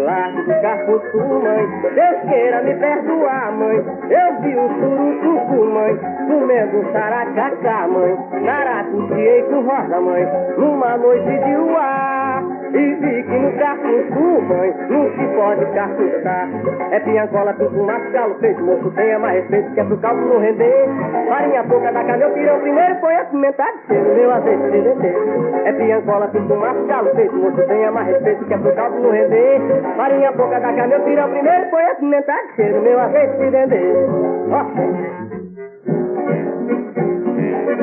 [0.06, 3.78] Largo de Cafuçu, mãe, Deus queira me perdoar, mãe.
[4.10, 8.18] Eu vi um surucucu, mãe, comendo saracacá, mãe.
[8.42, 10.28] Naracuciei com rosa, mãe,
[10.58, 12.62] numa noite de luar.
[12.74, 16.50] E vi que no Cafuçu, mãe, não se pode cafuçar.
[16.92, 20.88] É com um mascalo, fez moço, tenha mais respeito, que é pro caldo não render.
[21.28, 24.82] Farinha pouca da cana, eu pirão primeiro, põe a pimentar de cedo, meu azeite de
[24.82, 25.14] dendê.
[25.66, 25.74] É
[26.32, 29.62] com um mascalo, fez moço, tenha mais respeito, que é pro caldo não render.
[29.96, 33.52] Farinha pouca da cana, eu pirão primeiro, põe a pimentar de cedo, meu azeite de
[33.52, 33.94] dendê.
[34.52, 34.64] Ó.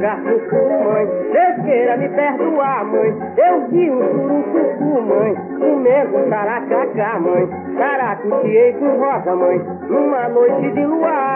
[0.00, 1.06] Largo cafuçu, mãe.
[1.06, 3.14] Deus queira me perdoar, mãe.
[3.36, 5.34] Eu vi um surucucu, mãe.
[5.58, 7.48] Comendo saracacá, mãe.
[7.76, 9.58] Saracuteei com rosa, mãe.
[9.88, 11.29] Numa noite de luar.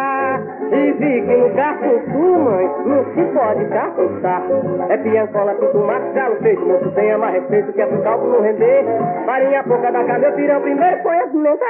[0.75, 4.43] E vi que no cafuçu, mãe, não se pode cafuçar.
[4.89, 6.66] É piancola, tudo mascalo, feito.
[6.66, 8.85] Moço, tenha mais respeito que é pro caldo não render.
[9.25, 11.64] Farinha pouca da cá, meu pirão primeiro põe a pimenta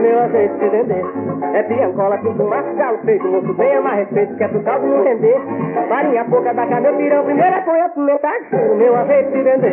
[0.00, 1.04] meu azeite de dendê.
[1.54, 3.26] É piancola, tudo mascalo, feito.
[3.26, 5.40] Moço, tenha mais respeito que é pro caldo não render.
[5.88, 8.30] Farinha pouca da cá, meu pirão primeiro põe a pimenta
[8.76, 9.70] meu azeite de dendê.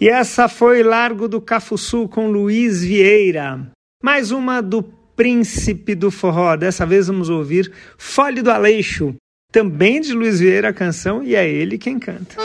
[0.00, 3.57] E essa foi Largo do Cafuçu com Luiz Vieira.
[4.02, 4.80] Mais uma do
[5.16, 6.54] Príncipe do Forró.
[6.56, 9.14] Dessa vez vamos ouvir Fole do Aleixo,
[9.50, 12.36] também de Luiz Vieira a canção, e é ele quem canta.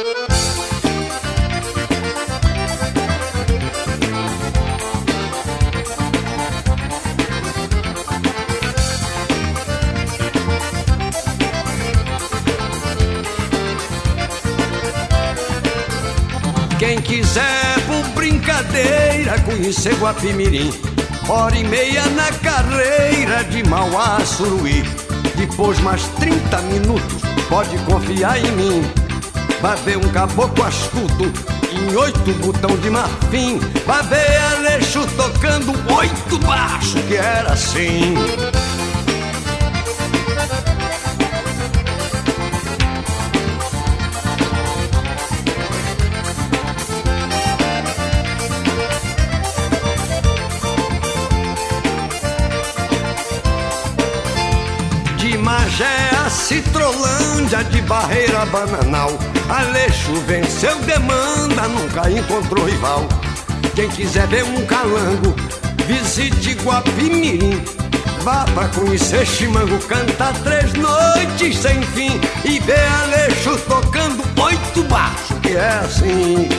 [16.79, 20.71] Quem quiser por brincadeira conhecer Guapimirim,
[21.29, 24.83] hora e meia na carreira de Mauá a Suruí.
[25.35, 28.81] Depois mais 30 minutos, pode confiar em mim.
[29.61, 31.31] Vai ver um caboclo astuto
[31.71, 33.59] em oito botão de marfim.
[33.85, 38.15] Vai ver Aleixo tocando oito baixo, que era assim.
[57.69, 59.11] De Barreira Bananal.
[59.49, 63.07] Aleixo venceu demanda, nunca encontrou rival.
[63.75, 65.35] Quem quiser ver um calango,
[65.85, 67.61] visite Guapimirim.
[68.21, 72.19] Vá pra conhecer Chimango, canta três noites sem fim.
[72.45, 76.49] E vê Aleixo tocando oito baixos, que é assim.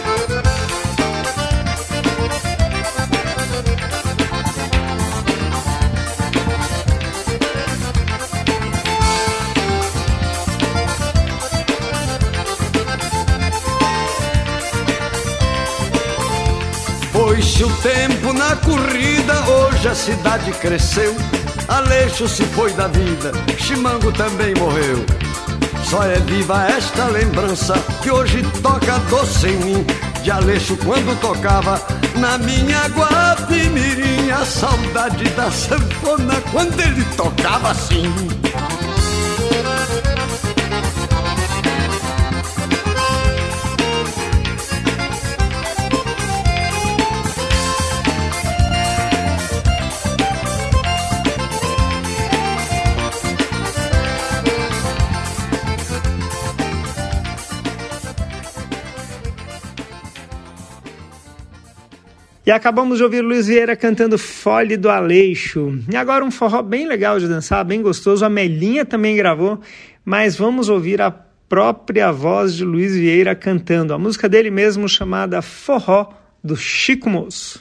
[17.63, 21.15] O tempo na corrida, hoje a cidade cresceu.
[21.69, 25.05] Aleixo se foi da vida, Chimango também morreu.
[25.85, 29.87] Só é viva esta lembrança que hoje toca doce em mim.
[30.23, 31.81] De Aleixo quando tocava
[32.17, 34.31] na minha Guapimirim.
[34.33, 38.13] A saudade da sanfona quando ele tocava assim.
[62.47, 65.79] E acabamos de ouvir Luiz Vieira cantando Fole do Aleixo.
[65.91, 68.23] E agora um forró bem legal de dançar, bem gostoso.
[68.23, 69.61] A Melinha também gravou,
[70.05, 75.41] mas vamos ouvir a própria voz de Luiz Vieira cantando a música dele mesmo chamada
[75.41, 76.11] Forró
[76.43, 77.61] do Chico Moço.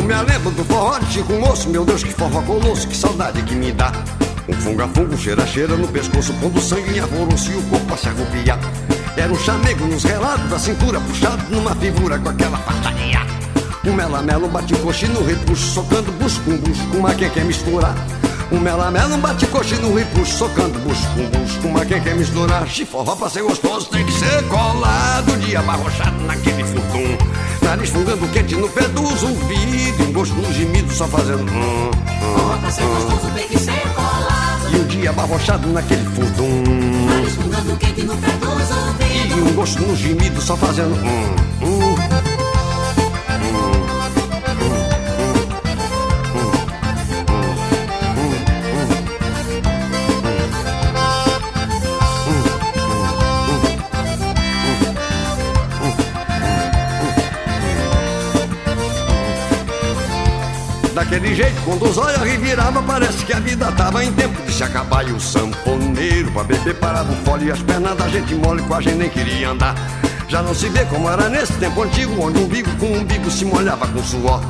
[0.00, 3.54] Quando me lembro do forró Chico Moço, meu Deus, que forró colosso, que saudade que
[3.54, 3.92] me dá.
[4.48, 8.08] Um funga-funga, um cheira-cheira no pescoço, pondo sangue em alvoroço e o corpo a se
[8.08, 8.58] arrupiar.
[9.14, 13.20] Era um chamego nos relados da cintura, puxado numa figura com aquela fartaria.
[13.84, 17.94] Um melamelo, um bate-coxe no repuxo, socando busco com busco, uma quem quer misturar.
[18.52, 21.06] Um melamelo, um bate-coxe no repuxo, socando busco
[21.62, 22.66] com uma quem quer misturar.
[22.66, 27.16] Chiforró pra ser gostoso tem que ser colado, dia abarrochado naquele furdum.
[27.62, 31.42] Nariz fungando quente no pé dos ouvidos, um gosto no gemido só fazendo.
[31.50, 34.70] Hum, hum, Pra ser gostoso tem que ser colado.
[34.72, 36.62] E o dia abarrochado naquele furdum.
[37.06, 39.36] Nariz fungando quente no pé dos ouvidos.
[39.36, 40.94] E um gosto no gemido só fazendo.
[40.96, 41.89] Hum, hum.
[61.10, 64.62] Daquele jeito, quando os olhos reviravam, parece que a vida tava em tempo de se
[64.62, 65.04] acabar.
[65.08, 68.74] E o sanfoneiro, pra beber, parava o fole e as pernas da gente mole, com
[68.74, 69.74] a gente nem queria andar.
[70.28, 73.28] Já não se vê como era nesse tempo antigo, onde um umbigo com um umbigo
[73.28, 74.40] se molhava com suor.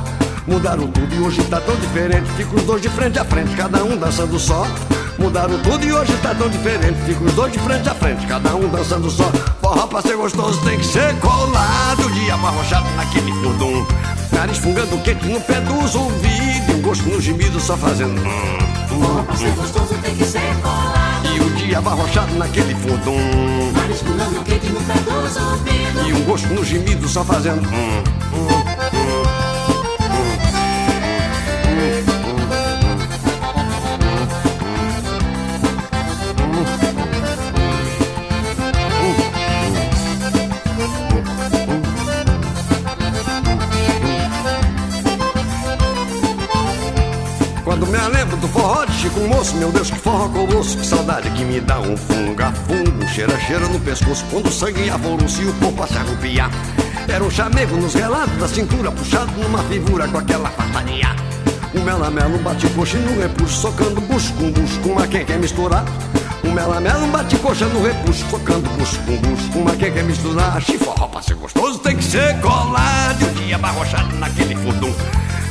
[0.45, 2.29] Mudaram tudo e hoje tá tão diferente.
[2.37, 4.67] Fica os dois de frente a frente, cada um dançando só.
[5.17, 7.01] Mudaram tudo e hoje tá tão diferente.
[7.07, 9.31] Fica os dois de frente a frente, cada um dançando só.
[9.63, 12.07] Forró pra ser gostoso tem que ser colado.
[12.13, 13.83] Dia arrochado naquele furdum.
[14.31, 16.69] Nariz fungando quente no pé dos ouvidos.
[16.69, 18.21] E um gosto no gemido só fazendo.
[18.21, 18.57] Hum,
[18.91, 21.27] hum, pra ser gostoso tem que ser colado.
[21.35, 23.71] E o dia arrochado naquele furdum.
[23.73, 26.07] Nariz fungando quente no pé dos ouvidos.
[26.07, 27.67] E um gosto no gemido só fazendo.
[27.67, 28.03] Hum,
[28.33, 28.70] hum.
[49.21, 53.07] Chico Moço, meu Deus, que forró colosso, que saudade que me dá um funga-funga, um
[53.07, 56.49] cheira-cheira no pescoço, quando o sangue alvoroço e o corpo a se arrupiar.
[57.07, 61.15] Era um chamego nos relados da cintura, puxado numa figura com aquela fartaria.
[61.75, 65.85] Um melamelo, um bate-coxa no repuxo, socando bucho com bucho, com uma quem quer misturar.
[66.43, 70.59] Um melamelo, um bate-coxa no repuxo, socando bucho com bucho, com uma quem quer misturar.
[70.61, 74.93] Chiforró pra ser gostoso tem que ser colado, e o dia barrochado naquele furdum.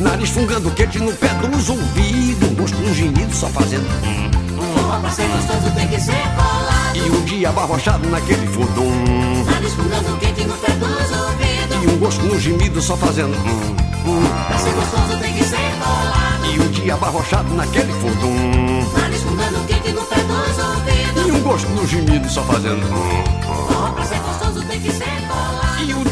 [0.00, 3.86] Nariz fungando quente no pé dos ouvidos, um gosto no gemido só fazendo.
[4.02, 4.30] Hum,
[4.74, 6.96] Forró pra ser gostoso tem que ser colado.
[6.96, 9.44] E o dia abarrochado naquele furdum.
[9.44, 11.82] Nariz fungando quente no pé dos ouvidos.
[11.82, 13.36] E um gosto no gemido só fazendo.
[13.36, 13.76] Hum,
[14.06, 14.22] hum.
[14.48, 16.46] Pra ser gostoso tem que ser colado.
[16.50, 18.82] E o dia abarrochado naquele furdum.
[18.98, 21.26] Nariz fungando quente no pé dos ouvidos.
[21.26, 22.86] E um gosto no gemido só fazendo.
[22.86, 23.92] Hum, hum.
[23.92, 26.09] Pra ser gostoso tem que ser colado.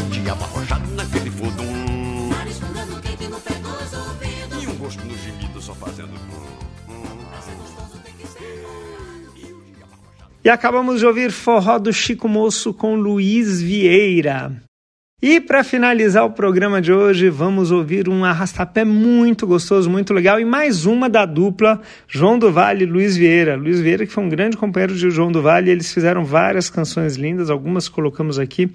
[10.43, 14.53] E acabamos de ouvir Forró do Chico Moço com Luiz Vieira.
[15.21, 20.39] E para finalizar o programa de hoje, vamos ouvir um arrastapé muito gostoso, muito legal
[20.39, 23.57] e mais uma da dupla João do Vale e Luiz Vieira.
[23.57, 27.17] Luiz Vieira que foi um grande companheiro de João do Vale, eles fizeram várias canções
[27.17, 28.71] lindas, algumas colocamos aqui,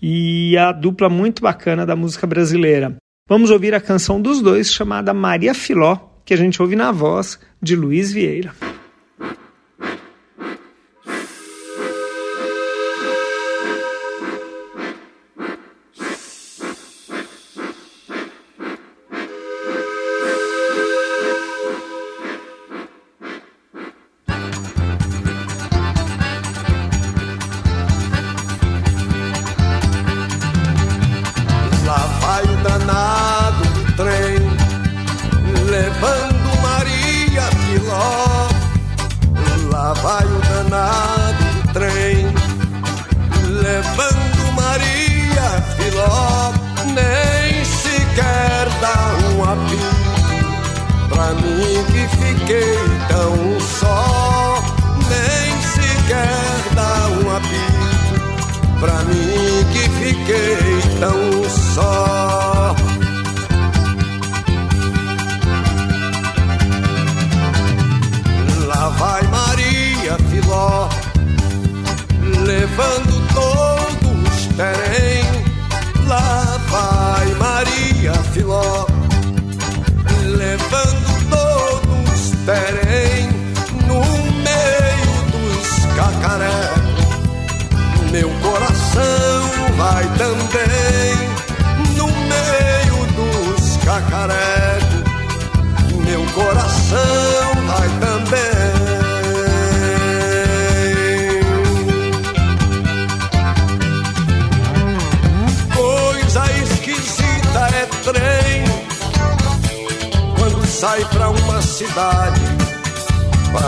[0.00, 2.94] e a dupla muito bacana da música brasileira.
[3.28, 7.40] Vamos ouvir a canção dos dois chamada Maria Filó, que a gente ouve na voz
[7.60, 8.67] de Luiz Vieira.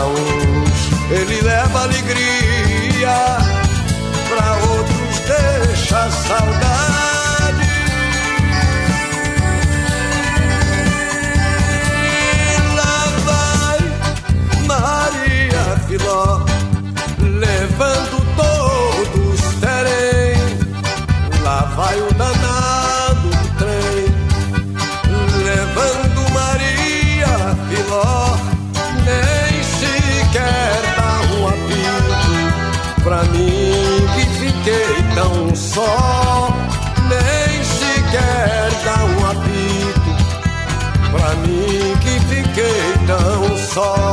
[0.05, 3.37] Uns ele leva alegria
[4.29, 6.90] pra outros deixa saudade.
[43.73, 44.10] Tão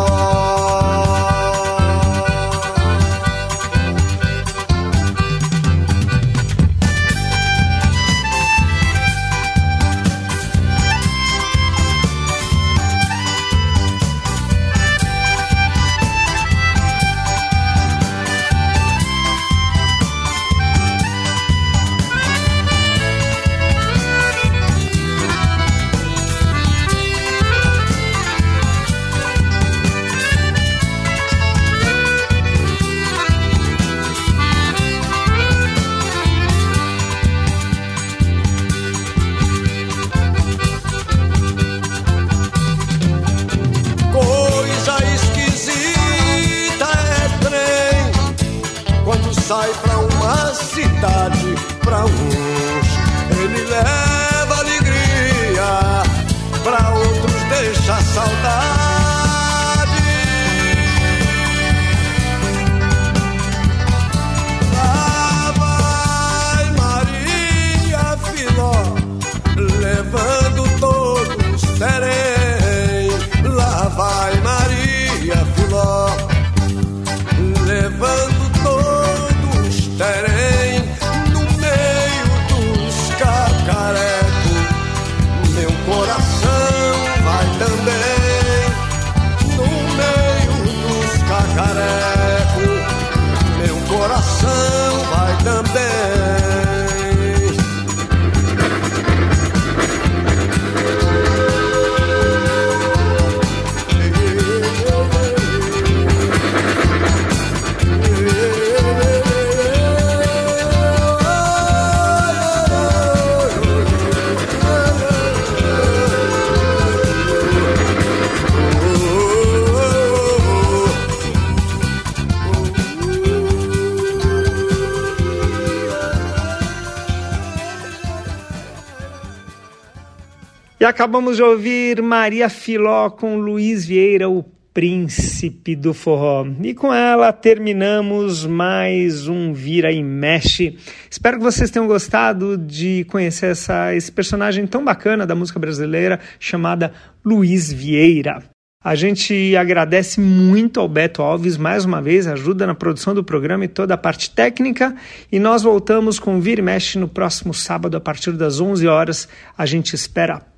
[130.98, 134.42] acabamos de ouvir Maria Filó com Luiz Vieira, o
[134.74, 136.44] príncipe do forró.
[136.60, 140.76] E com ela terminamos mais um Vira e Mexe.
[141.08, 146.18] Espero que vocês tenham gostado de conhecer essa, esse personagem tão bacana da música brasileira
[146.40, 146.92] chamada
[147.24, 148.42] Luiz Vieira.
[148.82, 153.64] A gente agradece muito ao Beto Alves mais uma vez, ajuda na produção do programa
[153.64, 154.96] e toda a parte técnica.
[155.30, 159.28] E nós voltamos com Vira e Mexe no próximo sábado a partir das 11 horas.
[159.56, 160.57] A gente espera